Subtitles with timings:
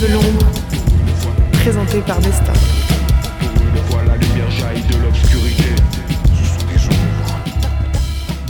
[0.00, 0.44] De l'ombre,
[1.52, 2.52] présenté par Nesta.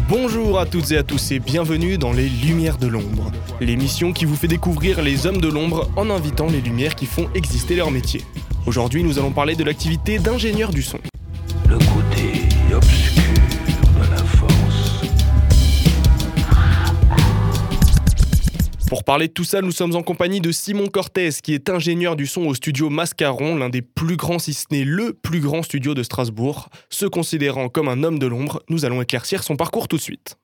[0.08, 4.24] Bonjour à toutes et à tous et bienvenue dans les Lumières de l'ombre, l'émission qui
[4.24, 7.90] vous fait découvrir les hommes de l'ombre en invitant les lumières qui font exister leur
[7.90, 8.22] métier.
[8.64, 10.98] Aujourd'hui, nous allons parler de l'activité d'ingénieur du son.
[18.94, 22.14] Pour parler de tout ça, nous sommes en compagnie de Simon Cortez, qui est ingénieur
[22.14, 25.64] du son au studio Mascaron, l'un des plus grands, si ce n'est le plus grand
[25.64, 26.68] studio de Strasbourg.
[26.90, 30.36] Se considérant comme un homme de l'ombre, nous allons éclaircir son parcours tout de suite.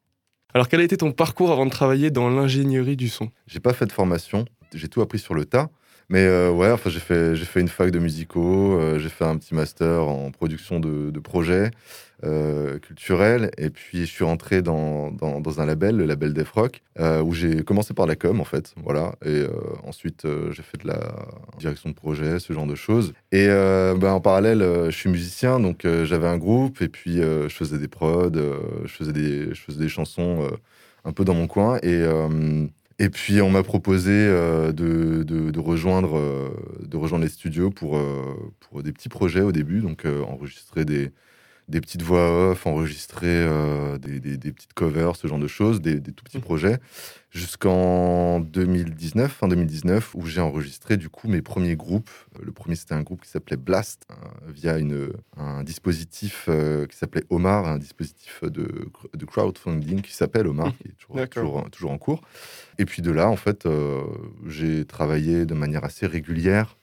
[0.52, 3.28] Alors, quel a été ton parcours avant de travailler dans l'ingénierie du son?
[3.46, 5.70] J'ai pas fait de formation, j'ai tout appris sur le tas.
[6.10, 9.36] Mais euh, ouais, enfin, j'ai fait, fait une fac de musicaux, euh, j'ai fait un
[9.36, 11.70] petit master en production de, de projets
[12.24, 16.82] euh, culturels, et puis je suis rentré dans, dans, un label, le label Def Rock,
[16.98, 19.44] où j'ai commencé par la com en fait, voilà, et
[19.84, 21.00] ensuite j'ai fait de la
[21.58, 23.14] direction de projet, ce genre de choses.
[23.30, 27.78] Et ben, en parallèle, je suis musicien, donc j'avais un groupe, et puis je faisais
[27.78, 28.32] des prods,
[28.84, 30.46] je faisais des, je faisais des chansons
[31.06, 32.04] un peu dans mon coin, et
[33.00, 38.92] et puis on m'a proposé euh, euh, de rejoindre les studios pour, euh, pour des
[38.92, 41.10] petits projets au début, donc enregistrer des,
[41.70, 45.80] des petites voix off, enregistrer euh, des, des- des petites covers, ce genre de choses,
[45.80, 46.42] des, des tout petits Mhm.
[46.44, 46.78] projets,
[47.30, 52.10] jusqu'en 2019, fin 2019, où j'ai enregistré du coup mes premiers groupes.
[52.38, 54.14] Euh, Le premier c'était un groupe qui s'appelait Blast, euh,
[54.48, 60.46] via une, un dispositif euh, qui s'appelait Omar, un dispositif de, de crowdfunding qui s'appelle
[60.48, 62.20] Omar, qui est toujours, toujours, toujours en cours.
[62.78, 63.66] Et puis de là, en fait,
[64.46, 66.76] j'ai travaillé de manière assez régulière.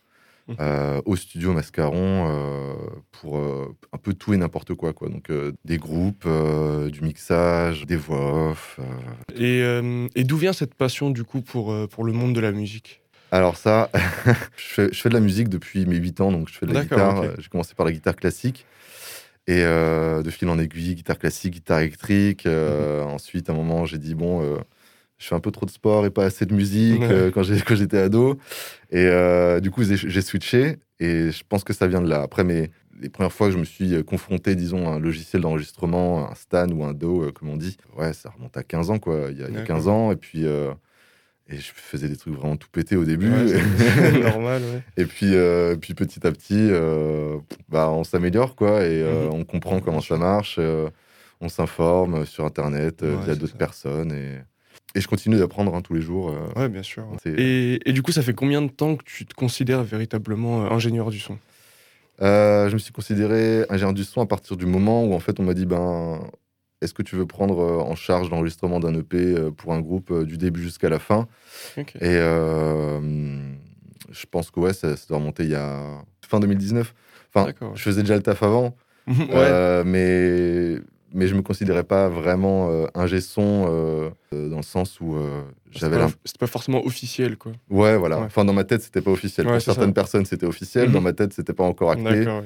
[0.60, 2.74] euh, au studio Mascaron euh,
[3.12, 4.94] pour euh, un peu tout et n'importe quoi.
[4.94, 5.10] quoi.
[5.10, 5.32] Donc
[5.66, 6.28] des groupes,
[6.92, 8.80] du mixage, des voix off.
[9.36, 9.62] Et,
[10.16, 13.02] et d'où vient cette passion du coup pour, pour le monde de la musique?
[13.32, 13.90] Alors ça,
[14.58, 16.74] je, fais, je fais de la musique depuis mes 8 ans, donc je fais de
[16.74, 17.24] la guitare.
[17.38, 18.66] J'ai commencé par la guitare classique.
[19.50, 22.46] Et de fil en aiguille, guitare classique, guitare électrique.
[22.46, 23.08] Mhm.
[23.08, 24.58] Ensuite, à un moment, j'ai dit, bon,
[25.18, 27.12] je fais un peu trop de sport et pas assez de musique Ouais.
[27.12, 28.38] euh, quand j'étais ado.
[28.92, 30.78] Et euh, du coup, j'ai switché.
[31.00, 32.22] Et je pense que ça vient de là.
[32.22, 35.42] Après, mes, les premières fois que je me suis euh, confronté, disons, à un logiciel
[35.42, 38.90] d'enregistrement, un Stan ou un Do, euh, comme on dit, ouais, ça remonte à 15
[38.90, 39.28] ans, quoi.
[39.32, 39.64] Il y a, D'accord.
[39.78, 40.12] 15 ans.
[40.12, 40.46] Et puis,
[41.50, 43.32] et je faisais des trucs vraiment tout pété au début.
[43.32, 44.82] Ouais, c'est normal, ouais.
[44.98, 45.34] Et puis,
[45.82, 46.70] puis petit à petit,
[47.70, 49.30] bah, on s'améliore, quoi, et Mhm.
[49.32, 50.60] on comprend comment ça marche,
[51.42, 54.40] on s'informe sur Internet Ouais, via d'autres personnes, et,
[54.96, 56.30] et je continue d'apprendre hein, tous les jours.
[56.30, 56.60] euh.
[56.60, 57.06] Ouais, bien sûr.
[57.24, 60.66] C'est- Et, et du coup, ça fait combien de temps que tu te considères véritablement
[60.66, 61.38] euh, ingénieur du son?
[62.22, 65.40] Euh, je me suis considéré ingénieur du son à partir du moment où, en fait,
[65.40, 66.20] on m'a dit, ben,
[66.82, 70.10] est-ce que tu veux prendre euh, en charge l'enregistrement d'un EP euh, pour un groupe
[70.12, 71.28] euh, du début jusqu'à la fin?
[71.78, 73.00] Et euh,
[74.12, 76.94] je pense que ouais, ça, ça doit remonter il y a fin 2019.
[77.34, 78.76] Enfin, je faisais déjà le taf avant,
[79.08, 79.16] ouais.
[79.30, 80.80] Euh, mais,
[81.18, 85.16] mais je me considérais pas vraiment euh, ingé son euh, euh, dans le sens où
[85.16, 85.42] euh,
[85.72, 87.54] j'avais c'est pas forcément officiel, quoi.
[87.72, 88.20] Ouais, voilà.
[88.20, 88.26] Ouais.
[88.26, 89.48] Enfin, dans ma tête, c'était pas officiel.
[89.48, 89.94] Ouais, Pour certaines ça.
[89.94, 90.92] personnes, c'était officiel.
[90.92, 92.04] Dans ma tête, c'était pas encore acté.
[92.28, 92.44] Ouais.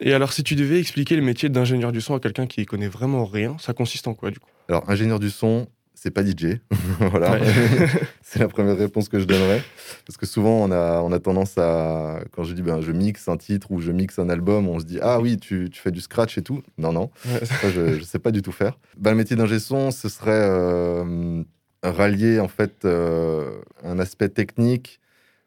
[0.00, 2.88] Et alors, si tu devais expliquer le métier d'ingénieur du son à quelqu'un qui connaît
[2.88, 4.48] vraiment rien, ça consiste en quoi, du coup?
[4.68, 5.68] Alors, ingénieur du son,
[6.06, 6.60] c'est pas DJ.
[7.00, 7.32] voilà.
[7.32, 7.40] Ouais.
[8.22, 9.60] c'est la première réponse que je donnerais.
[10.06, 12.20] Parce que souvent, on a, on a tendance à.
[12.30, 14.84] Quand je dis ben, je mixe un titre ou je mixe un album, on se
[14.84, 16.62] dit Ah oui, tu, tu fais du scratch et tout.
[16.78, 17.10] Non, non.
[17.24, 17.44] Ouais.
[17.44, 18.78] Ça, je ne sais pas du tout faire.
[18.96, 21.42] Bah, le métier d'ingé son, ce serait euh,
[21.82, 25.00] rallier en fait euh, un aspect technique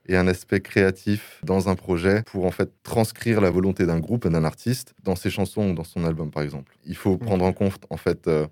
[0.09, 4.25] et un aspect créatif dans un projet pour en fait transcrire la volonté d'un groupe
[4.25, 6.75] et d'un artiste dans ses chansons ou dans son album par exemple.
[6.83, 8.45] Il faut prendre en compte en fait euh,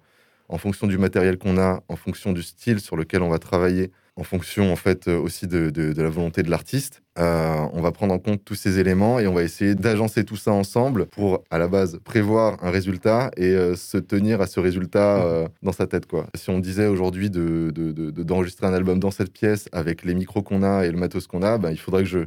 [0.49, 3.91] en fonction du matériel qu'on a, en fonction du style sur lequel on va travailler,
[4.15, 7.01] en fonction en fait euh, aussi de, de- la volonté de l'artiste.
[7.19, 10.37] Euh, on va prendre en compte tous ces éléments et on va essayer d'agencer tout
[10.37, 14.59] ça ensemble pour à la base prévoir un résultat et euh, se tenir à ce
[14.59, 15.17] résultat
[15.61, 16.27] dans sa tête quoi.
[16.35, 20.03] Si on disait aujourd'hui de, de- de- de- d'enregistrer un album dans cette pièce avec
[20.05, 22.19] les micros qu'on a et le matos qu'on a, ben, il faudrait que je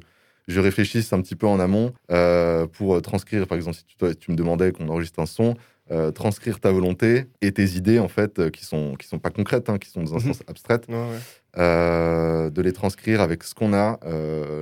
[0.49, 1.93] je réfléchisse un petit peu en amont
[2.73, 5.55] pour transcrire, par exemple, si tu, tu me demandais qu'on enregistre un son,
[5.93, 9.31] euh, transcrire ta volonté et tes idées, en fait, euh, qui sont, qui sont pas
[9.31, 10.35] concrètes, hein, qui sont dans un Mhm.
[10.35, 11.19] sens abstrait, Ouais, ouais.
[11.59, 13.99] euh, de les transcrire avec ce qu'on a,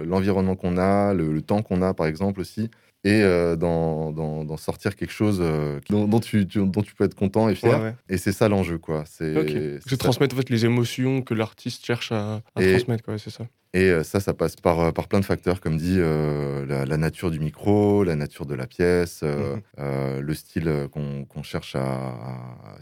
[0.04, 2.70] l'environnement qu'on a, le, le temps qu'on a, par exemple, aussi,
[3.04, 6.94] et euh, d'en d'en- d'en sortir quelque chose euh, dont, dont tu, tu- dont tu
[6.94, 7.78] peux être content et fier.
[7.78, 7.94] Ouais, ouais.
[8.08, 9.04] Et c'est ça l'enjeu, quoi.
[9.06, 9.48] C'est Ok.
[9.48, 9.96] c'est C'est ça.
[9.96, 13.46] transmettre en fait, les émotions que l'artiste cherche à, à Et- transmettre, c'est ça.
[13.74, 16.86] Et euh, ça, ça passe par, euh, par plein de facteurs, comme dit, euh, la,
[16.86, 19.62] la nature du micro, la nature de la pièce, euh, Mhm.
[19.80, 22.78] euh, le style qu'on qu'on cherche à, à-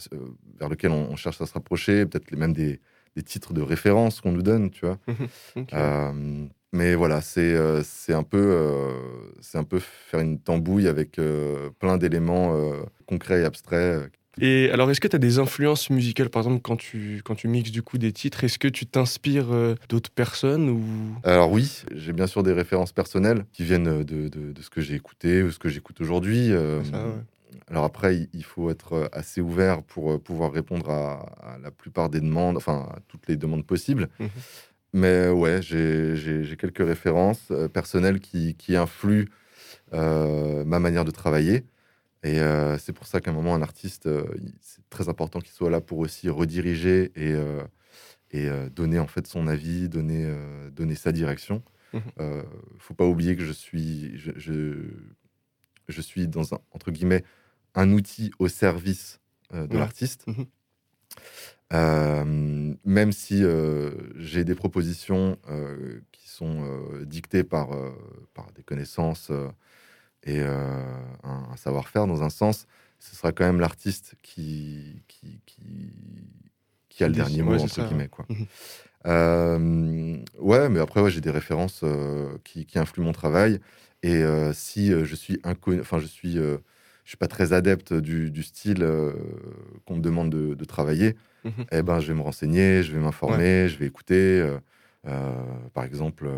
[0.60, 2.80] vers lequel on, on cherche à se rapprocher, peut-être même des,
[3.16, 4.98] des titres de référence qu'on nous donne, tu vois.
[5.08, 6.48] Mhm.
[6.74, 8.92] Euh, mais voilà, c'est euh, un, peu, euh,
[9.54, 14.10] un peu faire une tambouille avec euh, plein d'éléments euh, concrets et abstraits.
[14.38, 17.48] Et alors, est-ce que tu as des influences musicales, par exemple, quand tu, quand tu
[17.48, 20.82] mixes du coup des titres Est-ce que tu t'inspires euh, d'autres personnes ou...
[21.24, 24.82] Alors oui, j'ai bien sûr des références personnelles qui viennent de, de- de ce que
[24.82, 26.52] j'ai écouté ou ce que j'écoute aujourd'hui.
[26.52, 26.82] euh.
[27.68, 32.10] Alors après, il- faut être assez ouvert pour euh, pouvoir répondre à, à la plupart
[32.10, 34.08] des demandes, enfin à toutes les demandes possibles.
[34.20, 34.28] Mhm.
[34.96, 39.26] Mais ouais, j'ai quelques références euh, personnelles qui, qui influent
[39.92, 41.66] euh, ma manière de travailler.
[42.22, 44.24] Et euh, c'est pour ça qu'à un moment, un artiste, euh,
[44.62, 47.34] c'est très important qu'il soit là pour aussi rediriger et,
[48.30, 50.34] et donner en fait son avis, donner,
[50.72, 51.62] donner sa direction.
[51.92, 52.02] Mhm.
[52.20, 52.42] Euh,
[52.78, 54.94] faut pas oublier que je suis, je, je,
[55.88, 57.22] je suis dans un, entre guillemets,
[57.74, 59.20] un outil au service
[59.52, 60.26] de l'artiste.
[60.26, 60.46] Mhm.
[61.72, 66.64] Euh, même si euh, j'ai des propositions euh, qui sont
[67.04, 67.70] dictées par,
[68.34, 69.32] par des connaissances
[70.22, 72.66] et un, un savoir-faire dans un sens,
[72.98, 75.92] ce sera quand même l'artiste qui, qui, qui,
[76.88, 78.08] qui a le dernier mot, entre guillemets.
[78.08, 78.26] Quoi.
[78.28, 80.24] Mhm.
[80.38, 81.84] Ouais, mais après, ouais, j'ai des références
[82.44, 83.60] qui, qui influent mon travail.
[84.02, 84.22] Et
[84.52, 86.38] si je suis inconnu, enfin, je suis,
[87.06, 89.14] je suis pas très adepte du, du style euh,
[89.86, 91.64] qu'on me demande de, de travailler, Mhm.
[91.72, 94.40] eh ben, je vais me renseigner, je vais m'informer, je vais écouter.
[94.42, 94.58] euh,
[95.06, 95.32] euh,
[95.72, 96.28] par exemple,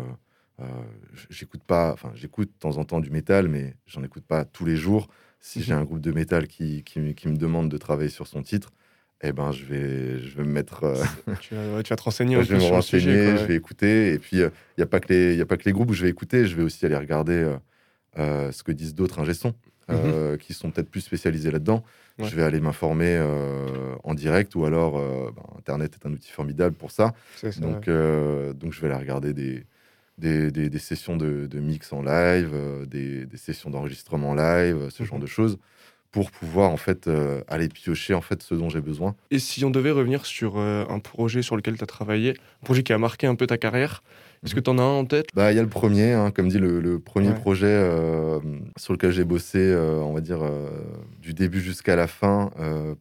[1.29, 4.65] j'écoute pas, enfin, j'écoute de temps en temps du métal, mais j'en écoute pas tous
[4.65, 5.07] les jours.
[5.39, 8.27] Si j'ai un groupe de métal qui, qui, me- qui me demande de travailler sur
[8.27, 8.71] son titre,
[9.21, 10.81] eh ben, je vais, je vais me mettre.
[11.41, 13.23] tu, vas, ouais, tu vas te renseigner un je vais me renseigner, sujet.
[13.25, 13.47] quoi, je ouais.
[13.47, 14.13] vais écouter.
[14.13, 15.93] Et puis, il n'y a, pas que les- y a pas que les groupes où
[15.93, 16.45] je vais écouter.
[16.45, 17.55] Je vais aussi aller regarder
[18.17, 19.53] euh, ce que disent d'autres ingé-sons
[19.89, 21.83] euh, qui sont peut-être plus spécialisés là-dedans.
[22.17, 22.23] Mhm.
[22.25, 22.29] Ouais.
[22.31, 26.31] Je vais aller m'informer euh, en direct ou alors euh, ben, Internet est un outil
[26.31, 27.13] formidable pour ça.
[27.57, 29.65] Donc, je vais aller regarder des,
[30.17, 32.53] des, des- des sessions de, de mix en live,
[32.87, 35.23] des, des sessions d'enregistrement live, ce genre Mhm.
[35.23, 35.57] de choses
[36.11, 39.15] pour pouvoir en fait euh, aller piocher en fait ce dont j'ai besoin.
[39.29, 42.65] Et si on devait revenir sur euh, un projet sur lequel tu as travaillé, un
[42.65, 44.01] projet qui a marqué un peu ta carrière,
[44.43, 45.27] est-ce que tu en as un en tête?
[45.35, 47.33] Bah, il y a le premier, hein, comme dit, le, le premier Ouais.
[47.33, 48.39] projet euh,
[48.77, 50.69] sur lequel j'ai bossé, euh, on va dire, euh,
[51.19, 52.51] du début jusqu'à la fin.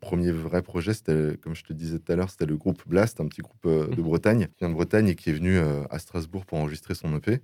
[0.00, 3.20] Premier vrai projet, c'était, comme je te disais tout à l'heure, c'était le groupe Blast,
[3.20, 4.02] un petit groupe de Mhm.
[4.02, 5.58] Bretagne, qui vient de Bretagne et qui est venu
[5.90, 7.40] à Strasbourg pour enregistrer son EP.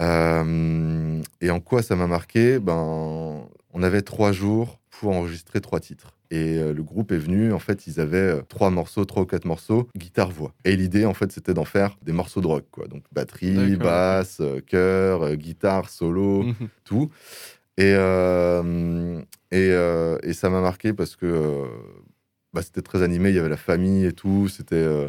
[0.00, 2.58] Et en quoi ça m'a marqué?
[2.58, 6.12] Ben, On avait trois jours pour enregistrer trois titres.
[6.30, 9.26] Et euh, le groupe est venu, en fait, ils avaient euh, trois morceaux, trois ou
[9.26, 10.52] quatre morceaux, guitare-voix.
[10.64, 12.86] Et l'idée, en fait, c'était d'en faire des morceaux de rock, quoi.
[12.86, 16.68] Donc batterie, basse, euh, chœur, guitare, solo, Mhm.
[16.84, 17.10] tout.
[17.78, 19.18] Et, euh,
[19.50, 21.64] et, euh, et ça m'a marqué parce que euh,
[22.52, 24.48] bah, c'était très animé, il y avait la famille et tout.
[24.48, 25.08] C'était,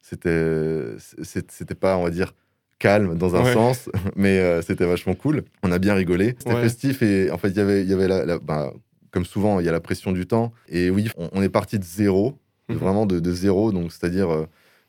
[0.00, 2.34] c'était, pas, on va dire,
[2.78, 3.52] calme dans un Ouais.
[3.52, 5.42] sens, mais euh, c'était vachement cool.
[5.62, 6.34] On a bien rigolé.
[6.38, 6.62] C'était Ouais.
[6.62, 8.72] festif et en fait, il y avait, y avait la, la- bah,
[9.14, 10.52] comme souvent, il y a la pression du temps.
[10.68, 12.38] Et oui, on, on est parti de zéro,
[12.68, 12.76] Mhm.
[12.78, 14.46] vraiment de, de zéro, donc c'est-à-dire euh,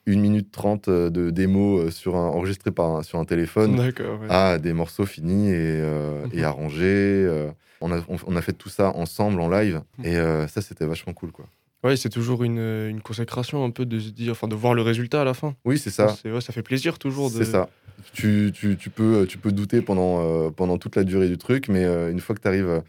[0.07, 3.79] une minute trente euh, de démo euh, sur un, enregistré par un- sur un téléphone
[3.79, 3.93] ouais.
[4.29, 6.43] à des morceaux finis et, euh, et Mhm.
[6.45, 7.49] arrangés.
[7.81, 10.05] on, a, on, on a fait tout ça ensemble en live Mhm.
[10.05, 11.31] et euh, ça, c'était vachement cool.
[11.31, 11.45] quoi.
[11.83, 12.57] Ouais, c'est toujours une,
[12.89, 15.53] une consécration un peu de se dire, enfin de voir le résultat à la fin.
[15.65, 16.15] Oui, c'est ça.
[16.25, 17.29] Ouais, ça fait plaisir toujours.
[17.29, 17.35] De...
[17.43, 17.69] C'est ça.
[18.13, 21.83] Tu, tu, tu peux, tu peux douter pendant, pendant toute la durée du truc, mais
[22.11, 22.81] une fois que tu arrives,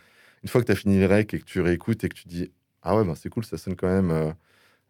[0.46, 2.28] une fois que tu as fini le rec et que tu réécoutes et que tu
[2.28, 4.12] dis Ah ouais, ben, c'est cool, ça sonne quand même.
[4.12, 4.30] euh,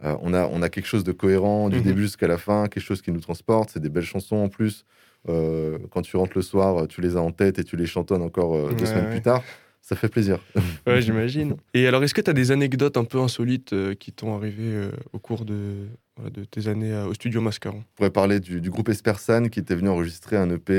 [0.04, 1.82] euh, on, a, on a quelque chose de cohérent du Mhm.
[1.84, 3.70] début jusqu'à la fin, quelque chose qui nous transporte.
[3.72, 4.84] C'est des belles chansons en plus.
[5.30, 8.20] Euh, quand tu rentres le soir, tu les as en tête et tu les chantonnes
[8.20, 9.10] encore deux Ouais, semaines ouais.
[9.12, 9.42] plus tard.
[9.80, 10.40] Ça fait plaisir.
[10.86, 11.56] Ouais, j'imagine.
[11.74, 15.18] Et alors, est-ce que tu as des anecdotes un peu insolites qui t'ont arrivé au
[15.18, 15.86] cours de,
[16.16, 17.80] voilà, de tes années au studio Mascaron?
[17.80, 20.72] Je pourrais parler du, du groupe Espersan qui était venu enregistrer un EP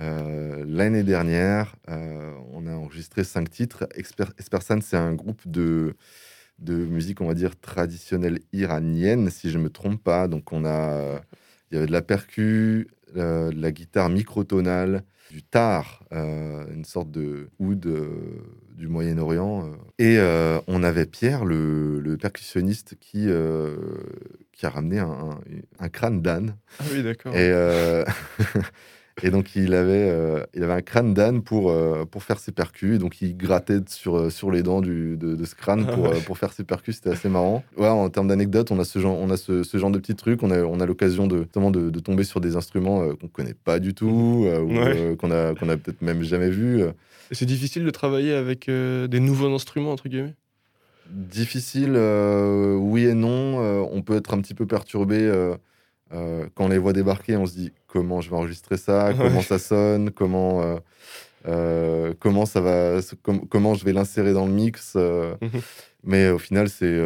[0.00, 1.76] euh, euh, l'année dernière.
[1.88, 3.86] Euh, on a enregistré cinq titres.
[4.38, 5.94] Espersan, c'est un groupe de,
[6.58, 10.28] de musique, on va dire, traditionnelle iranienne, si je ne me trompe pas.
[10.28, 11.20] Donc, on a,
[11.70, 16.84] il y avait de la percu, euh, de la guitare microtonale, du tar, euh, une
[16.84, 18.08] sorte de oud euh,
[18.76, 19.66] du Moyen-Orient.
[19.66, 19.74] euh.
[19.98, 23.76] Et euh, on avait Pierre, le, le percussionniste, qui, euh,
[24.52, 25.40] qui a ramené un, un-
[25.78, 26.56] un crâne d'âne.
[26.80, 27.34] Ah oui, d'accord.
[27.34, 28.04] Et, euh,
[29.22, 32.50] et donc, il avait, euh, il avait un crâne d'âne pour, euh, pour faire ses
[32.52, 32.96] percus.
[32.96, 36.06] Et donc, il grattait sur, euh, sur les dents du, de, de ce crâne pour,
[36.06, 36.96] euh, pour faire ses percus.
[36.96, 37.62] C'était assez marrant.
[37.76, 40.14] Ouais, en termes d'anecdotes, on a ce genre, on a ce, ce genre de petits
[40.14, 40.42] trucs.
[40.42, 43.54] On a, on a l'occasion de, notamment de, de tomber sur des instruments qu'on connaît
[43.54, 45.16] pas du tout, ou Ouais.
[45.18, 46.82] qu'on a, qu'on a peut-être même jamais vu.
[47.30, 50.34] C'est difficile de travailler avec des nouveaux instruments, entre guillemets?
[51.10, 51.98] Difficile,
[52.78, 53.58] oui et non.
[53.92, 55.30] On peut être un petit peu perturbé
[56.12, 59.14] euh, quand on les voit débarquer, on se dit comment je vais enregistrer ça, Ouais.
[59.16, 60.76] comment ça sonne, comment, euh,
[61.48, 64.94] euh, comment, ça va, com- comment je vais l'insérer dans le mix.
[64.96, 65.60] Mhm.
[66.04, 67.00] Mais au final, c'est,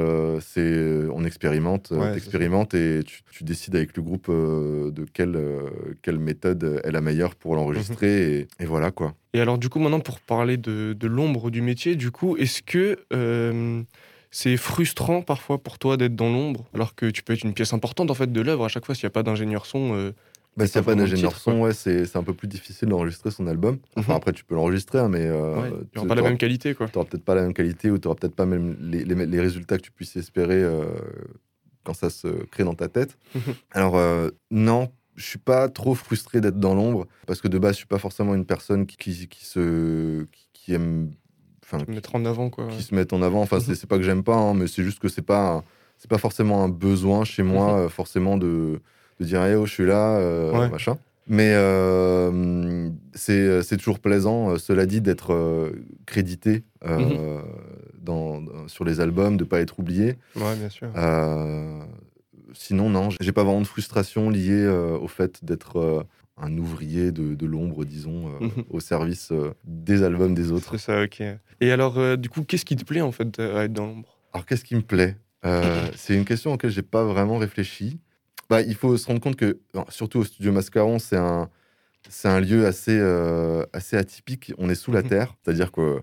[1.13, 5.39] on expérimente, Ouais, t'expérimentes et tu, tu décides avec le groupe de quelle,
[6.03, 8.39] quelle méthode est la meilleure pour l'enregistrer.
[8.39, 9.15] et, et voilà quoi.
[9.35, 12.63] Et alors, du coup, maintenant, pour parler de, de l'ombre du métier, du coup, est-ce
[12.63, 12.97] que
[14.37, 17.73] c'est frustrant parfois pour toi d'être dans l'ombre, alors que tu peux être une pièce
[17.73, 20.13] importante en fait de l'œuvre à chaque fois s'il n'y a pas d'ingénieur son euh,
[20.59, 23.47] Bah, s'il n'y a pas d'ingénieur son, ouais, c'est, un peu plus difficile d'enregistrer son
[23.47, 23.79] album.
[23.97, 24.17] Enfin, Mhm.
[24.19, 26.87] après, tu peux l'enregistrer, hein, mais euh, ouais, tu aura pas la même qualité, quoi.
[26.89, 29.79] t'auras peut-être pas la même qualité ou t'auras peut-être pas même les, les- les résultats
[29.79, 30.85] que tu puisses espérer euh,
[31.85, 33.17] quand ça se crée dans ta tête.
[33.35, 33.55] Mhm.
[33.71, 37.73] Alors euh, non, je suis pas trop frustré d'être dans l'ombre parce que de base
[37.73, 41.11] je suis pas forcément une personne qui, qui, qui se qui, qui aime
[41.67, 42.69] enfin qui, Mettre en avant, quoi.
[42.69, 43.41] qui se met en avant.
[43.43, 43.75] Enfin c'est Mhm.
[43.77, 45.65] c'est pas que j'aime pas, hein, mais c'est juste que c'est pas
[45.99, 47.79] c'est pas forcément un besoin chez moi Mhm.
[47.81, 48.81] euh, forcément de,
[49.21, 50.69] de dire hey, oh je suis là euh, Ouais.
[50.71, 50.97] machin.
[51.29, 55.73] Mais euh, c'est c'est toujours plaisant, euh, cela dit, d'être euh,
[56.07, 57.43] crédité euh, Mhm.
[58.01, 60.15] dans, dans- sur les albums, de pas être oublié.
[60.37, 60.89] Ouais, bien sûr.
[60.97, 61.81] Euh,
[62.53, 66.03] sinon, non, j'ai pas vraiment de frustration liée euh, au fait d'être euh,
[66.39, 68.65] un ouvrier de, de l'ombre, disons, euh, Mhm.
[68.71, 70.77] au service euh, des albums des autres.
[70.77, 71.23] C'est ça, ok.
[71.61, 74.19] Et alors, euh, du coup, qu'est-ce qui te plaît en fait à être dans l'ombre?
[74.33, 75.17] Alors, qu'est-ce qui me plaît?
[75.95, 77.99] C'est une question auquel j'ai pas vraiment réfléchi.
[78.51, 81.49] Bah, il faut se rendre compte que, surtout au studio Mascaron, c'est un,
[82.09, 82.99] c'est un lieu assez,
[83.73, 84.53] assez atypique.
[84.59, 85.09] On est sous la Mhm.
[85.09, 86.01] terre, c'est-à-dire qu'on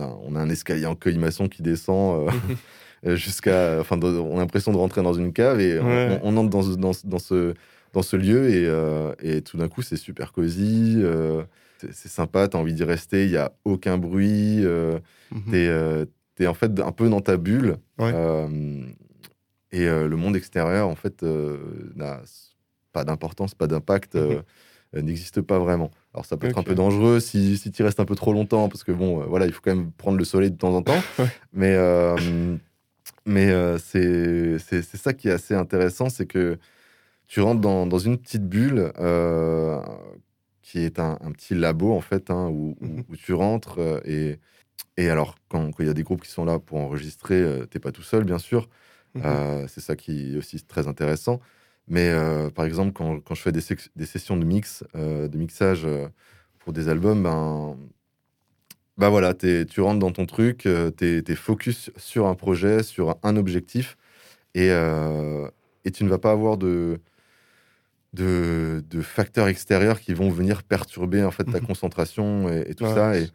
[0.00, 2.26] a, on a un escalier en colimaçon qui descend
[3.04, 3.78] jusqu'à.
[3.80, 6.20] Enfin, on a l'impression de rentrer dans une cave et on- Ouais.
[6.22, 7.54] on, on entre dans, dans, dans ce,
[7.96, 10.96] dans ce lieu et, euh, et tout d'un coup, c'est super cosy.
[10.98, 11.42] euh,
[11.80, 14.64] c'est sympa, tu as envie d'y rester, il n'y a aucun bruit.
[14.64, 14.98] euh,
[15.32, 15.42] Mhm.
[15.50, 17.78] T'es euh, t'es en fait un peu dans ta bulle.
[17.98, 18.12] Ouais.
[19.72, 22.20] et le monde extérieur, en fait, n'a
[22.92, 24.42] pas d'importance, pas d'impact, euh,
[24.94, 25.90] n'existe pas vraiment.
[26.14, 28.68] Alors ça peut être un peu dangereux si, si tu restes un peu trop longtemps,
[28.68, 31.02] parce que bon, voilà, il faut quand même prendre le soleil de temps en temps.
[31.18, 31.26] Ouais.
[31.54, 31.76] Mais,
[33.24, 34.58] mais c'est
[34.96, 36.58] ça qui est assez intéressant, c'est que
[37.26, 39.80] tu rentres dans, dans une petite bulle euh,
[40.62, 43.04] qui est un, un petit labo, en fait, hein, où, où- Mhm.
[43.08, 44.38] où tu rentres euh, et
[44.98, 47.78] et alors, quand il y a des groupes qui sont là pour enregistrer, euh, t'es
[47.80, 48.68] pas tout seul, bien sûr.
[49.14, 49.22] Mhm.
[49.26, 51.40] Euh, c'est ça qui est aussi très intéressant.
[51.88, 53.62] Mais euh, par exemple, quand, quand je fais des,
[53.96, 55.86] des sessions de mix, euh, de mixage
[56.60, 57.76] pour des albums, ben,
[58.98, 60.66] ben voilà, tu rentres dans ton truc,
[60.96, 63.96] t'es es focus sur un projet, sur un objectif,
[64.54, 66.98] et, et tu ne vas pas avoir de,
[68.16, 71.66] de, de facteurs extérieurs qui vont venir perturber en fait ta Mhm.
[71.68, 73.18] concentration et, et tout Ouais, ça.
[73.18, 73.30] Et,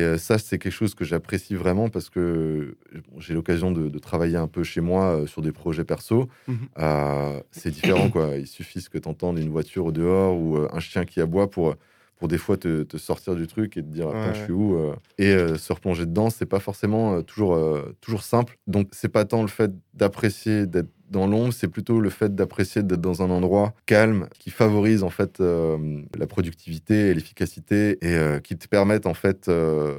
[0.00, 2.76] euh, ça, c'est quelque chose que j'apprécie vraiment parce que
[3.08, 6.28] bon, j'ai l'occasion de, de travailler un peu chez moi euh, sur des projets perso.
[6.46, 6.68] Mhm.
[6.78, 8.36] Euh, c'est différent, quoi.
[8.38, 11.50] Il suffit que tu entends une voiture au dehors ou euh, un chien qui aboie
[11.50, 11.76] pour,
[12.16, 14.76] pour des fois te, te sortir du truc et te dire Ouais, je suis où
[14.76, 18.56] euh Et euh, se replonger dedans, c'est pas forcément euh, toujours, euh, toujours simple.
[18.66, 22.82] Donc, c'est pas tant le fait d'apprécier d'être dans l'ombre, c'est plutôt le fait d'apprécier
[22.82, 28.14] d'être dans un endroit calme qui favorise en fait euh, la productivité et l'efficacité et
[28.14, 29.94] euh, qui te permettent en fait euh,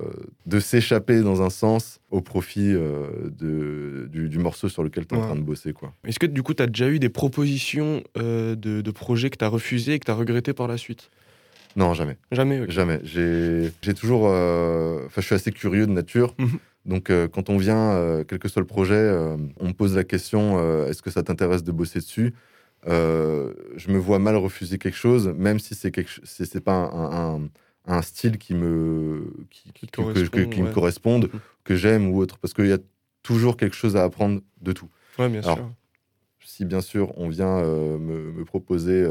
[0.46, 5.16] de s'échapper dans un sens au profit euh, de, du, du morceau sur lequel tu
[5.16, 5.74] es en train de bosser.
[5.74, 5.94] Quoi.
[6.06, 9.38] Est-ce que du coup, tu as déjà eu des propositions euh, de, de projets que
[9.38, 11.10] tu as refusés et que tu as regretté par la suite?
[11.78, 12.18] Non, jamais.
[12.32, 12.70] Jamais.
[12.70, 13.00] Jamais.
[13.04, 14.24] J'ai toujours.
[14.28, 16.36] euh, Enfin, je suis assez curieux de nature.
[16.40, 16.60] Mhm.
[16.86, 19.10] Donc, euh, quand on vient, euh, quel que soit le projet,
[19.60, 20.42] on me pose la question
[20.88, 22.34] est-ce que ça t'intéresse de bosser dessus?
[22.86, 27.50] Je me vois mal refuser quelque chose, même si c'est quelque, c'est pas un, un-
[27.86, 30.74] un style qui me qui, que- que- que- correspond, me ouais.
[30.74, 31.40] corresponde, Mhm.
[31.64, 32.80] que j'aime ou autre, parce qu'il y a
[33.24, 35.72] toujours quelque chose à apprendre de tout Ouais, bien Alors, sûr.
[36.44, 39.06] si bien sûr on vient me, me proposer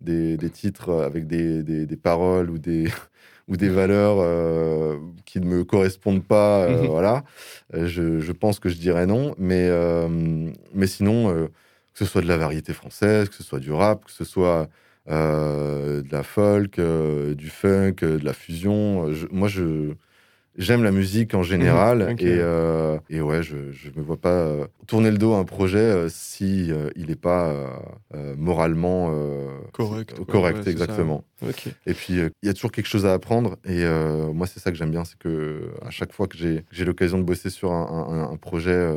[0.00, 2.88] des, des titres avec des, des- des paroles ou des,
[3.48, 6.86] ou des valeurs euh, qui ne me correspondent pas, euh, Mhm.
[6.86, 7.24] voilà,
[7.74, 9.34] euh, je, je pense que je dirais non.
[9.38, 10.08] Mais, euh,
[10.74, 11.46] mais sinon, euh,
[11.94, 14.68] que ce soit de la variété française, que ce soit du rap, que ce soit
[15.08, 19.94] euh, de la folk, euh, du funk, euh, de la fusion, euh, je- moi je
[20.58, 24.30] J'aime la musique en général Mhm, et, euh, et ouais, je, je me vois pas
[24.40, 27.52] euh, tourner le dos à un projet euh, si euh, il n'est pas
[28.36, 29.12] moralement
[29.72, 30.24] Correct, quoi.
[30.26, 31.24] correct, Ouais, exactement.
[31.42, 31.66] Ok.
[31.86, 33.84] Et puis il y a toujours quelque chose à apprendre et
[34.32, 37.18] moi c'est ça que j'aime bien, c'est que à chaque fois que j'ai j'ai l'occasion
[37.18, 38.90] de bosser sur un, un- un projet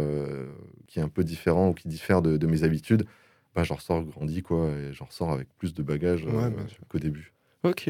[0.87, 3.05] qui est un peu différent ou qui diffère de, de mes habitudes,
[3.55, 6.49] ben, j'en ressors grandi quoi et j'en ressors avec plus de bagages Ouais,
[6.87, 7.33] qu'au début.
[7.63, 7.89] Ok.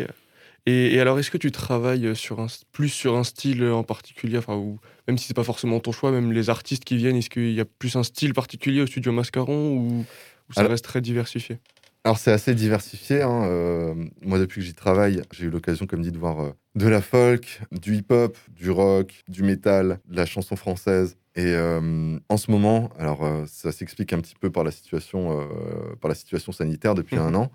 [0.65, 4.37] Et, et alors, est-ce que tu travailles sur un, plus sur un style en particulier,
[4.37, 7.29] enfin, ou même si c'est pas forcément ton choix, même les artistes qui viennent, est-ce
[7.29, 10.05] qu'il y a plus un style particulier au studio Mascaron ou,
[10.49, 11.59] ou ça Alors- reste très diversifié?
[12.05, 13.21] Alors c'est assez diversifié.
[13.23, 13.43] hein.
[13.43, 16.87] Euh, moi, depuis que j'y travaille, j'ai eu l'occasion, comme dit, de voir euh, de
[16.87, 21.17] la folk, du hip-hop, du rock, du métal, de la chanson française.
[21.35, 25.41] Et euh, en ce moment, alors euh, ça s'explique un petit peu par la situation,
[25.41, 27.21] euh, par la situation sanitaire depuis Mhm.
[27.21, 27.51] un an.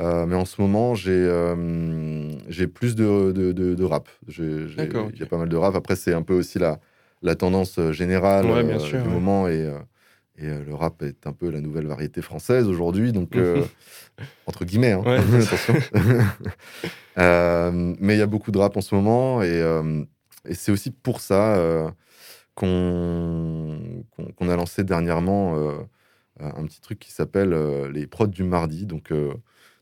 [0.00, 4.08] Euh, mais en ce moment, j'ai euh, j'ai plus de, de, de- de rap.
[5.14, 5.74] Il y a pas mal de rap.
[5.76, 6.80] Après, c'est un peu aussi la,
[7.22, 9.14] la tendance euh, générale Ouais, bien euh, sûr, du ouais.
[9.14, 9.48] moment.
[9.48, 9.72] Et,
[10.36, 13.12] et le rap est un peu la nouvelle variété française aujourd'hui.
[13.12, 13.36] Donc,
[14.46, 15.04] entre guillemets, hein.
[15.04, 15.74] Ouais, attention.
[18.00, 19.42] Mais il y a beaucoup de rap en ce moment.
[19.42, 19.62] Et,
[20.44, 21.92] et c'est aussi pour ça
[22.56, 24.04] qu'on
[24.36, 25.56] qu'on a lancé dernièrement
[26.40, 27.54] un petit truc qui s'appelle
[27.92, 28.86] les prods du mardi.
[28.86, 29.12] Donc,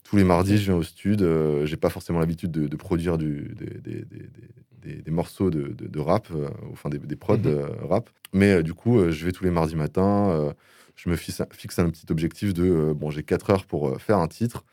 [0.04, 1.22] tous les mardis, je viens au stud.
[1.22, 5.10] euh, J'ai pas forcément l'habitude de, de produire du, des, des- des- des- des- des
[5.10, 7.46] morceaux de, de- de rap, euh, enfin des, des prods Mhm.
[7.46, 8.10] euh, rap.
[8.32, 10.30] Mais euh, du coup, euh, je vais tous les mardis matins.
[10.30, 10.52] euh,
[10.96, 13.98] je me fixe, fixe un petit objectif de euh, bon, j'ai 4 heures pour euh,
[13.98, 14.64] faire un titre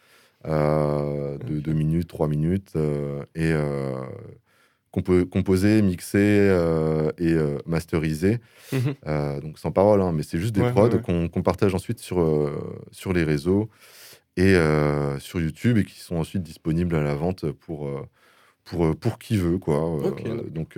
[0.46, 1.62] euh, de Ok.
[1.64, 3.94] 2 minutes, 3 minutes euh, et euh,
[4.92, 6.18] compo- composer, mixer
[6.50, 8.40] euh, et euh, masteriser.
[8.74, 8.94] Mhm.
[9.08, 11.30] Euh, donc sans parole, hein, mais c'est juste des Ouais, prods ouais, ouais.
[11.32, 12.52] qu'on partage ensuite sur, euh,
[12.92, 13.70] sur les réseaux
[14.39, 18.01] et euh, sur YouTube et qui sont ensuite disponibles à la vente pour, euh,
[18.63, 19.58] pour, euh, pour qui veut.
[19.58, 19.79] Quoi.
[20.50, 20.77] Donc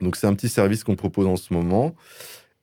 [0.00, 1.94] donc c'est un petit service qu'on propose en ce moment.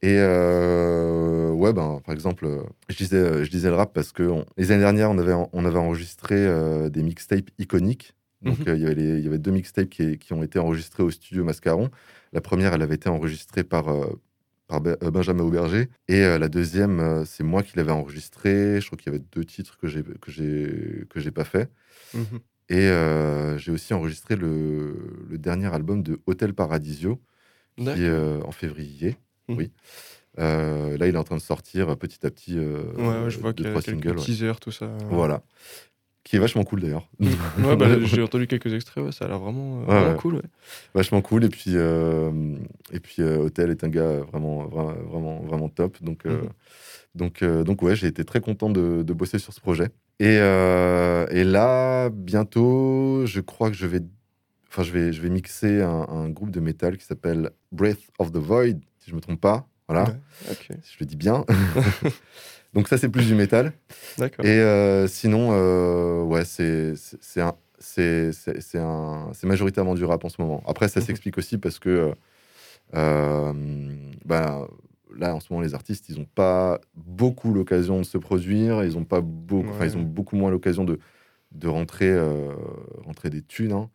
[0.01, 2.47] Et euh, ouais, ben, par exemple,
[2.89, 5.65] je disais, je disais le rap parce que on- les années dernières, on avait, on
[5.65, 8.13] avait enregistré euh, des mixtapes iconiques.
[8.41, 8.65] Donc, Mhm.
[8.67, 11.01] euh, il y avait les- il y avait deux mixtapes qui, qui ont été enregistrés
[11.03, 11.89] au studio Mascaron.
[12.33, 13.89] La première, elle avait été enregistrée par,
[14.67, 15.89] par euh, Benjamin Auberger.
[16.07, 18.79] Et euh, la deuxième, euh, c'est moi qui l'avais enregistrée.
[18.81, 21.69] Je crois qu'il y avait deux titres que j'ai que j'ai que j'ai pas fait.
[22.13, 22.39] Mhm.
[22.69, 24.95] Et euh, j'ai aussi enregistré le,
[25.29, 27.21] le dernier album de Hotel Paradisio,
[27.77, 29.17] qui est en février.
[29.47, 29.57] Mhm.
[29.57, 29.71] Oui.
[30.37, 32.63] Là, il est en train de sortir petit à petit Ouais,
[33.03, 34.97] ouais, je vois qu'il y a trois quelques teasers, tout ça.
[35.09, 35.43] Voilà.
[36.25, 37.07] Qui est vachement cool d'ailleurs.
[37.21, 40.15] Ouais, bah, j'ai entendu quelques extraits, ouais, ça a l'air vraiment, euh, Ouais, vraiment ouais.
[40.17, 40.41] cool.
[40.95, 41.45] vachement cool.
[41.45, 42.57] Et puis, euh,
[42.91, 46.01] et puis euh, Hotel est un gars vraiment, vraiment, vraiment, vraiment top.
[46.03, 46.49] Donc, euh, Mhm.
[47.13, 49.89] donc, euh, donc ouais, j'ai été très content de, de bosser sur ce projet.
[50.19, 53.99] Et, euh, et là, bientôt, je crois que je vais,
[54.69, 58.31] enfin, je vais, je vais mixer un, un groupe de métal qui s'appelle Breath of
[58.31, 59.67] the Void, si je me trompe pas.
[59.87, 60.05] Voilà,
[60.47, 61.45] Ouais, Ok, si je le dis bien.
[62.75, 63.73] donc ça, c'est plus du métal.
[64.17, 64.45] d'accord.
[64.45, 66.93] Et euh, sinon, euh, ouais, c'est
[67.39, 70.61] un- majoritairement du rap en ce moment.
[70.67, 71.05] Après, ça Mhm.
[71.07, 72.13] s'explique aussi parce que
[72.95, 73.53] euh,
[74.25, 74.67] bah,
[75.17, 78.83] là, en ce moment, les artistes, ils n'ont pas beaucoup l'occasion de se produire.
[78.83, 80.05] Ils ont pas beaucoup, enfin, ils ont Ouais.
[80.05, 80.99] beaucoup moins l'occasion de
[81.51, 82.53] de rentrer euh,
[83.05, 83.89] rentrer des thunes hein,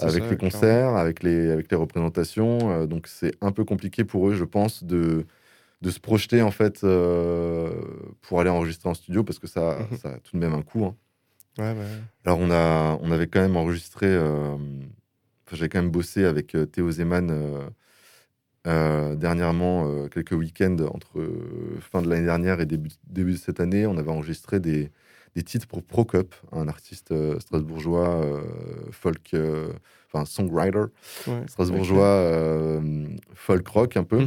[0.00, 0.36] avec ça, les clairement.
[0.36, 2.70] concerts, avec les avec les représentations.
[2.70, 5.24] Euh, donc, c'est un peu compliqué pour eux, je pense, de
[5.82, 7.70] de se projeter en fait euh,
[8.22, 9.98] pour aller enregistrer en studio parce que ça, Mhm.
[9.98, 10.84] ça a tout de même un coût.
[10.86, 10.96] hein.
[11.58, 11.74] Ouais,
[12.24, 14.56] Alors on a, on avait quand même enregistré, euh,
[15.52, 17.30] j'avais quand même bossé avec euh, Théo Zeman
[18.66, 21.24] euh, dernièrement quelques week-ends entre
[21.80, 23.86] fin de l'année dernière et début, début de cette année.
[23.86, 24.90] On avait enregistré des,
[25.36, 28.42] des titres pour Procop, un artiste strasbourgeois
[28.90, 29.34] folk,
[30.12, 30.86] enfin songwriter
[31.28, 32.82] ouais, strasbourgeois
[33.34, 34.26] folk rock un peu.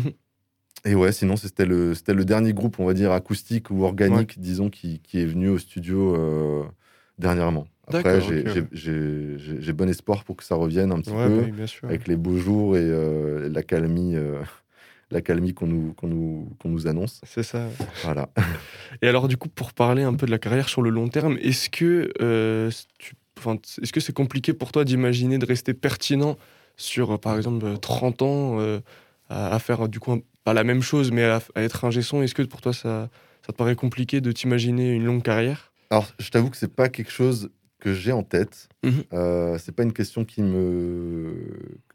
[0.86, 4.40] Et ouais, sinon c'était le, c'était le dernier groupe, on va dire, acoustique ou organique,
[4.40, 6.64] disons, qui, qui est venu au studio euh,
[7.18, 7.68] dernièrement.
[7.88, 8.22] Après,
[8.72, 12.16] j'ai bon espoir pour que ça revienne un petit Ouais, peu, bah oui, avec les
[12.16, 14.42] beaux jours et euh, l'accalmie euh,
[15.12, 17.20] l'accalmie qu'on nous, qu'on nous, qu'on nous annonce.
[17.26, 17.68] C'est ça.
[18.04, 18.30] Voilà.
[19.02, 21.38] Et alors, du coup, pour parler un peu de la carrière sur le long terme,
[21.42, 23.16] est-ce que euh, tu,
[23.82, 26.38] est-ce que c'est compliqué pour toi d'imaginer de rester pertinent
[26.78, 28.58] sur, par exemple, euh, 30 ans
[29.30, 32.22] à, à faire du coup pas la même chose, mais à, à être ingé son
[32.22, 33.10] Est-ce que pour toi ça,
[33.46, 35.72] ça te paraît compliqué de t'imaginer une longue carrière?
[35.92, 38.70] Alors, je t'avoue que c'est pas quelque chose que j'ai en tête.
[38.84, 39.04] Mhm.
[39.14, 41.34] Euh, c'est pas une question qui me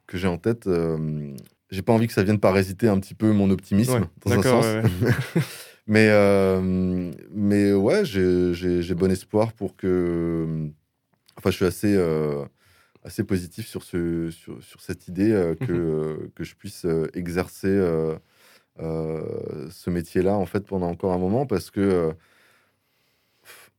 [0.06, 0.66] que j'ai en tête.
[0.66, 1.34] Euh,
[1.70, 4.42] j'ai pas envie que ça vienne parasiter un petit peu mon optimisme Ouais, dans un
[4.42, 4.64] sens.
[4.64, 5.42] ouais, ouais.
[5.86, 10.68] mais euh, mais ouais, j'ai bon espoir pour que.
[11.36, 12.44] Enfin, je suis assez euh,
[13.04, 15.84] assez positif sur ce sur, sur cette idée euh, que Mhm.
[16.26, 17.68] euh, que je puisse euh, exercer
[18.78, 22.14] ce métier-là en fait pendant encore un moment parce que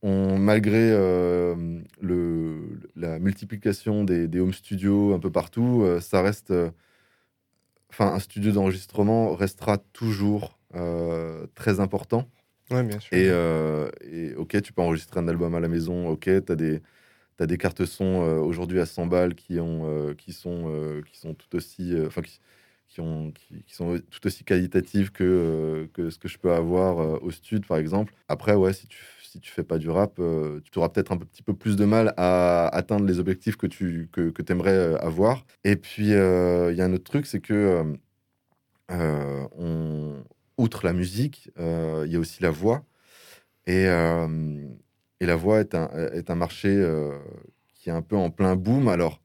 [0.02, 0.90] on, malgré
[2.00, 6.52] le, la multiplication des, des home studios un peu partout, ça reste.
[7.90, 10.58] Enfin, un studio d'enregistrement restera toujours
[11.54, 12.28] très important.
[12.70, 13.12] Ouais, bien sûr.
[13.12, 13.26] Et,
[14.02, 16.82] et ok, tu peux enregistrer un album à la maison, ok, tu as des,
[17.36, 21.02] t'as des cartes son euh, aujourd'hui à 100 balles qui, ont, euh, qui, sont, euh,
[21.02, 21.94] qui sont tout aussi.
[22.06, 22.22] Enfin,
[22.88, 27.30] qui, ont, qui, sont tout aussi qualitatives que, que ce que je peux avoir au
[27.30, 28.14] stud, par exemple.
[28.28, 31.42] Après, ouais, si tu, si tu fais pas du rap, tu auras peut-être un petit
[31.42, 35.44] peu plus de mal à atteindre les objectifs que tu que, que aimerais avoir.
[35.64, 37.84] Et puis, il y a un autre truc, c'est que,
[38.88, 40.24] on,
[40.56, 42.84] outre la musique, il y a aussi la voix.
[43.66, 43.86] Et,
[45.20, 47.18] et la voix est un, est un marché euh,
[47.74, 48.88] qui est un peu en plein boom.
[48.88, 49.20] Alors,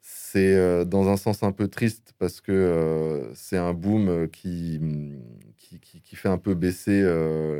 [0.00, 4.80] c'est euh, dans un sens un peu triste parce que euh, c'est un boom qui,
[5.56, 7.02] qui, qui- qui fait un peu baisser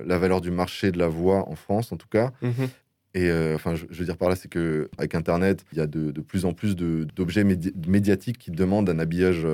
[0.07, 2.33] la valeur du marché de la voix en France, en tout cas.
[2.43, 2.69] Mhm.
[3.13, 5.89] Et enfin, je, je veux dire par là, c'est que avec Internet, il y a
[5.89, 9.45] de, de plus en plus d'objets médi- médiatiques qui demandent un habillage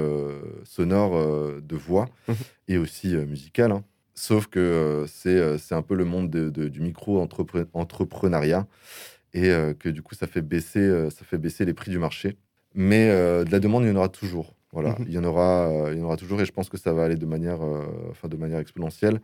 [0.64, 1.14] sonore
[1.62, 2.34] de voix Mhm.
[2.68, 3.72] et aussi musical.
[3.72, 3.82] hein.
[4.18, 8.66] Sauf que euh, c'est euh, c'est un peu le monde de- de- du micro-entrepreneuriat
[9.34, 11.98] et euh, que du coup, ça fait baisser, euh, ça fait baisser les prix du
[11.98, 12.36] marché.
[12.74, 14.54] Mais de la demande, il y en aura toujours.
[14.72, 15.06] Voilà, Mhm.
[15.08, 17.04] il y en aura, il y en aura toujours, et je pense que ça va
[17.04, 17.60] aller de manière,
[18.10, 19.20] enfin, de manière exponentielle.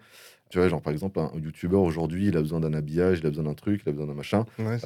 [0.50, 3.30] Tu vois, genre par exemple, un YouTuber aujourd'hui, il a besoin d'un habillage, il a
[3.30, 4.46] besoin d'un truc, il a besoin d'un machin.
[4.58, 4.78] Ouais,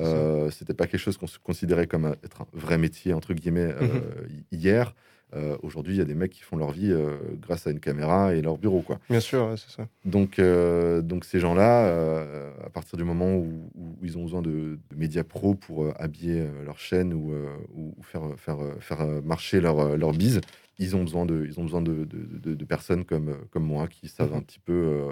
[0.51, 4.03] C'était pas quelque chose qu'on se considérait comme être un vrai métier entre guillemets Mhm.
[4.29, 4.95] hi- hier.
[5.35, 7.81] Euh, aujourd'hui, il y a des mecs qui font leur vie euh, grâce à une
[7.81, 9.01] caméra et leur bureau, quoi.
[9.11, 9.89] Bien sûr, ouais, c'est ça.
[10.05, 12.23] Donc, euh, donc ces gens-là,
[12.65, 16.47] à partir du moment où, où ils ont besoin de, de médias pro pour habiller
[16.65, 17.33] leur chaîne ou,
[17.75, 20.41] ou- faire, faire, faire marcher leur, leur bise,
[20.79, 23.89] ils ont besoin de, ils ont besoin de, de- de- de personnes comme, comme moi
[23.89, 24.37] qui savent Mhm.
[24.37, 25.11] un petit peu, euh,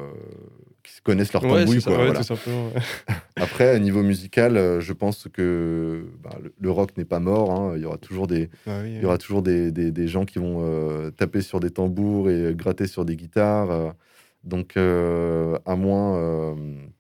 [0.83, 1.81] qui se connaissent leur Ouais, tambouille.
[1.81, 2.21] ça, quoi, ouais, voilà.
[2.21, 2.83] ouais.
[3.37, 7.51] Après, à niveau musical, euh, je pense que bah, le, le rock n'est pas mort.
[7.51, 7.73] hein.
[7.77, 10.25] Il y aura toujours des, Ah oui, il y aura toujours des, des- des gens
[10.25, 13.71] qui vont euh, taper sur des tambours et gratter sur des guitares.
[13.71, 13.91] euh.
[14.45, 16.55] donc, à moins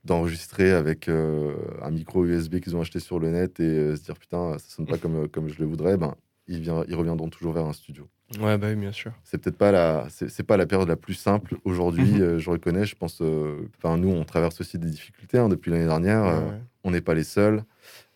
[0.05, 4.57] d'enregistrer avec un micro USB qu'ils ont acheté sur le net et se dire putain,
[4.59, 6.14] ça sonne pas comme, comme je le voudrais, ben,
[6.48, 8.09] ils, vien- ils reviendront toujours vers un studio.
[8.40, 9.12] Ouais, bah oui, bien sûr.
[9.24, 12.04] C'est peut-être pas la, c'est pas la période la plus simple aujourd'hui.
[12.14, 12.20] Mhm.
[12.22, 12.84] euh, je reconnais.
[12.86, 13.18] Je pense.
[13.20, 16.22] euh, Enfin, nous, on traverse aussi des difficultés hein, depuis l'année dernière.
[16.22, 16.60] Ouais, euh, ouais.
[16.84, 17.64] on n'est pas les seuls.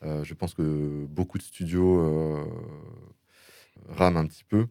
[0.02, 2.46] Je pense que beaucoup de studios
[3.88, 4.66] rament un petit peu,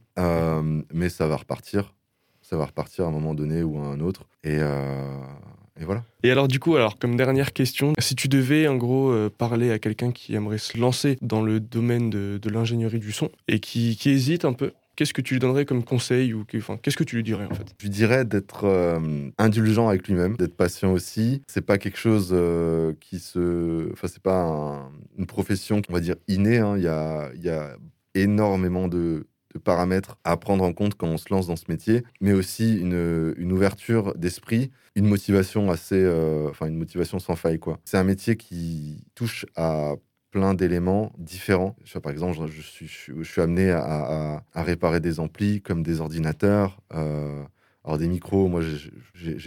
[0.94, 1.94] mais ça va repartir.
[2.42, 4.24] Ça va repartir à un moment donné ou à un autre.
[4.46, 6.04] Et, et voilà.
[6.24, 9.72] Et alors du coup, alors comme dernière question, si tu devais en gros euh, parler
[9.72, 13.60] à quelqu'un qui aimerait se lancer dans le domaine de, de l'ingénierie du son et
[13.60, 17.04] qui, qui hésite un peu, qu'est-ce que tu lui donnerais comme conseil ou qu'est-ce que
[17.06, 17.74] tu lui dirais en fait?
[17.80, 21.42] Je lui dirais d'être euh, indulgent avec lui-même, d'être patient aussi.
[21.48, 23.90] C'est pas quelque chose euh, qui se.
[23.94, 26.58] Enfin, c'est pas un- une profession, on va dire, innée.
[26.58, 26.76] hein.
[26.76, 27.78] Il y, a, y a
[28.16, 29.28] énormément de,
[29.64, 33.34] paramètres à prendre en compte quand on se lance dans ce métier, mais aussi une,
[33.38, 35.96] une ouverture d'esprit, une motivation assez.
[36.00, 37.80] euh, Enfin, une motivation sans faille, quoi.
[37.86, 39.96] C'est un métier qui touche à
[40.32, 41.76] plein d'éléments différents.
[41.84, 46.02] Je par exemple, je, suis, je, amené à, à- à réparer des amplis comme des
[46.02, 46.80] ordinateurs.
[46.94, 47.44] euh,
[47.86, 48.92] alors des micros, moi, j'ai-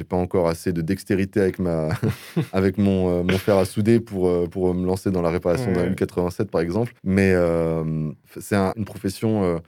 [0.05, 1.91] pas encore assez de dextérité avec, ma,
[2.55, 5.71] avec mon, euh, mon fer à souder pour, euh, pour me lancer dans la réparation
[5.73, 5.91] d'un Ouais.
[5.95, 6.95] U87, par exemple.
[7.05, 9.61] Mais euh, c'est un- une profession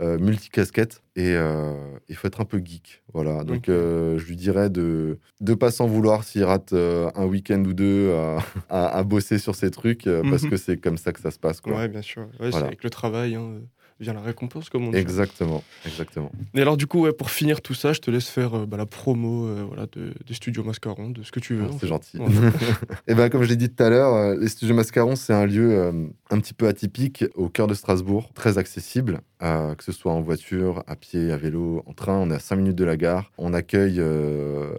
[0.00, 1.72] euh, euh, multicasquette et euh,
[2.08, 3.02] il faut être un peu geek.
[3.12, 3.42] Voilà.
[3.44, 7.62] Donc, euh, je lui dirais de ne pas s'en vouloir s'il rate euh, un week-end
[7.64, 10.50] ou deux à, à- à bosser sur ces trucs euh, parce Mhm.
[10.50, 11.60] que c'est comme ça que ça se passe.
[11.60, 11.76] Quoi.
[11.76, 12.22] Ouais, bien sûr.
[12.40, 12.66] Ouais, Voilà.
[12.66, 13.60] avec le travail hein,
[14.00, 14.96] vient la récompense, comme on dit.
[14.96, 16.30] Exactement, exactement.
[16.54, 18.76] Et alors du coup, ouais, pour finir tout ça, je te laisse faire euh, bah,
[18.76, 21.66] la promo euh, voilà, de, des studios Mascaron, de ce que tu veux.
[21.68, 22.18] Ah, c'est gentil.
[22.18, 22.26] Ouais.
[23.08, 25.46] Et ben comme je l'ai dit tout à l'heure, euh, les studios Mascaron, c'est un
[25.46, 25.92] lieu
[26.30, 30.82] un petit peu atypique au cœur de Strasbourg, très accessible, que ce soit en voiture,
[30.86, 32.16] à pied, à vélo, en train.
[32.18, 33.30] On est à 5 minutes de la gare.
[33.38, 34.02] On accueille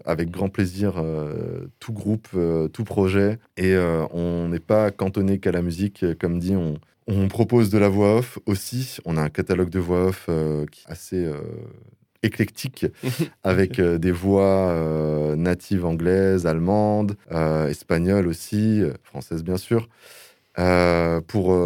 [0.06, 1.04] avec grand plaisir
[1.80, 2.28] tout groupe,
[2.74, 3.40] tout projet.
[3.58, 3.76] Et
[4.12, 6.06] on n'est pas cantonné qu'à la musique.
[6.20, 6.76] Comme dit, on,
[7.10, 8.98] on propose de la voix off aussi.
[9.06, 11.42] On a un catalogue de voix off euh, qui est assez euh,
[12.22, 12.86] éclectique
[13.44, 14.76] avec euh, des voix
[15.36, 17.16] natives anglaises, allemandes,
[17.68, 19.90] espagnoles aussi, françaises bien sûr.
[21.28, 21.58] Pour,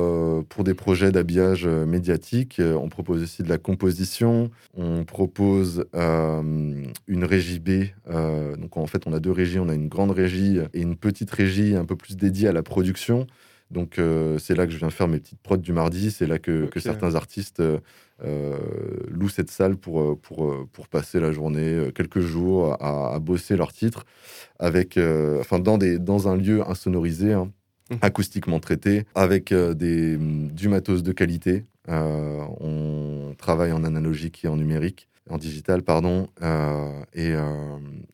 [0.50, 7.60] pour des projets d'habillage médiatique, on propose aussi de la composition, on propose une régie
[7.60, 7.86] B.
[8.08, 11.32] donc en fait, on a deux régies, on a une grande régie et une petite
[11.32, 13.26] régie un peu plus dédiée à la production.
[13.72, 16.38] Donc euh, c'est là que je viens faire mes petites prods du mardi, c'est là
[16.38, 17.80] que, certains artistes euh,
[18.24, 18.58] euh,
[19.10, 23.74] louent cette salle pour, pour, pour passer la journée, quelques jours, à, à bosser leurs
[23.74, 24.06] titres,
[24.60, 27.52] avec, euh, enfin, dans, des, dans un lieu insonorisé, hein,
[27.92, 27.98] Mhm.
[28.02, 31.66] acoustiquement traité, avec des, du matos de qualité.
[31.90, 36.30] On travaille en analogique et en numérique, en digital, pardon.
[37.14, 37.34] Et,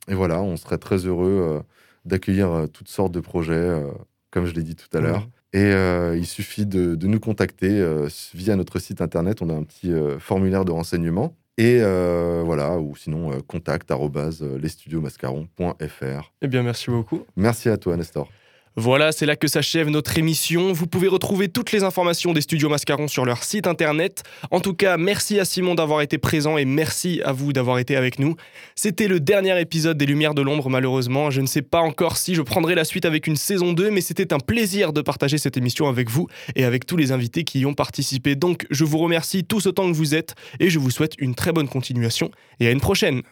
[0.07, 1.61] et voilà, on serait très heureux
[2.03, 3.83] d'accueillir toutes sortes de projets,
[4.31, 5.29] comme je l'ai dit tout à l'heure.
[5.53, 9.41] Et euh, il suffit de, de nous contacter euh, via notre site internet.
[9.41, 11.35] On a un petit euh, formulaire de renseignement.
[11.57, 13.91] Et voilà, ou sinon, contact
[14.41, 16.31] lesstudiomascaron.fr.
[16.41, 17.25] Eh bien, merci beaucoup.
[17.35, 18.29] Merci à toi, Nestor.
[18.75, 20.71] Voilà, c'est là que s'achève notre émission.
[20.71, 24.23] Vous pouvez retrouver toutes les informations des studios Mascaron sur leur site internet.
[24.51, 27.95] En tout cas, merci à Simon d'avoir été présent et merci à vous d'avoir été
[27.95, 28.35] avec nous.
[28.75, 31.29] C'était le dernier épisode des Lumières de l'ombre, malheureusement.
[31.29, 34.01] Je ne sais pas encore si je prendrai la suite avec une saison 2, mais
[34.01, 37.59] c'était un plaisir de partager cette émission avec vous et avec tous les invités qui
[37.59, 38.35] y ont participé.
[38.35, 41.51] Donc, je vous remercie tous autant que vous êtes et je vous souhaite une très
[41.51, 43.23] bonne continuation et à une prochaine.